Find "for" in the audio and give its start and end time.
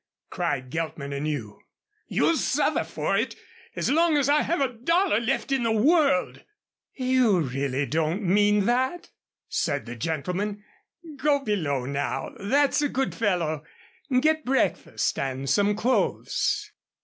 2.83-3.15